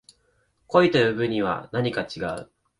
[0.65, 2.49] 恋と呼ぶにはなにか違う